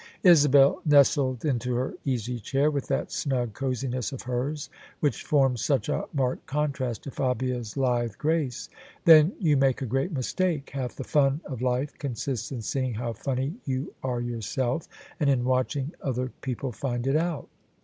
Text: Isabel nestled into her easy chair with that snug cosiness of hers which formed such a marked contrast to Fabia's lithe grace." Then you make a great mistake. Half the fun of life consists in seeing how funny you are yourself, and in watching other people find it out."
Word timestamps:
Isabel 0.23 0.81
nestled 0.83 1.45
into 1.45 1.75
her 1.75 1.93
easy 2.05 2.39
chair 2.39 2.71
with 2.71 2.87
that 2.87 3.11
snug 3.11 3.53
cosiness 3.53 4.11
of 4.11 4.23
hers 4.23 4.67
which 4.99 5.21
formed 5.23 5.59
such 5.59 5.89
a 5.89 6.05
marked 6.11 6.47
contrast 6.47 7.03
to 7.03 7.11
Fabia's 7.11 7.77
lithe 7.77 8.13
grace." 8.17 8.67
Then 9.05 9.33
you 9.37 9.57
make 9.57 9.79
a 9.79 9.85
great 9.85 10.11
mistake. 10.11 10.71
Half 10.71 10.95
the 10.95 11.03
fun 11.03 11.41
of 11.45 11.61
life 11.61 11.95
consists 11.99 12.51
in 12.51 12.63
seeing 12.63 12.95
how 12.95 13.13
funny 13.13 13.53
you 13.63 13.93
are 14.01 14.21
yourself, 14.21 14.87
and 15.19 15.29
in 15.29 15.45
watching 15.45 15.91
other 16.01 16.31
people 16.41 16.71
find 16.71 17.05
it 17.05 17.15
out." 17.15 17.47